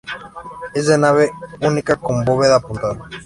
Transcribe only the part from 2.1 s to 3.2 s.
bóveda apuntada.